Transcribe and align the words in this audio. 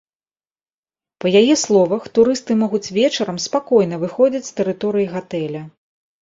Па 1.23 1.27
яе 1.41 1.57
словах, 1.65 2.07
турысты 2.19 2.51
могуць 2.63 2.91
вечарам 2.97 3.37
спакойна 3.47 4.03
выходзіць 4.07 4.45
з 4.51 4.59
тэрыторыі 4.59 5.07
гатэля. 5.17 5.61